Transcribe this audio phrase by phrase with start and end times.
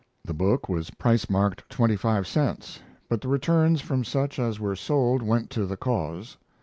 [0.25, 4.75] [The book was price marked twenty five cents, but the returns from such as were
[4.75, 6.37] sold went to the cause.